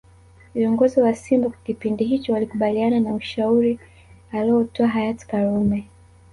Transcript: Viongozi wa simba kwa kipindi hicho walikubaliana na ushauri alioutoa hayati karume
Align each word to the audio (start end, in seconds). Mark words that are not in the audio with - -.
Viongozi 0.53 0.99
wa 1.01 1.15
simba 1.15 1.49
kwa 1.49 1.57
kipindi 1.63 2.03
hicho 2.03 2.33
walikubaliana 2.33 2.99
na 2.99 3.13
ushauri 3.13 3.79
alioutoa 4.31 4.87
hayati 4.87 5.27
karume 5.27 5.87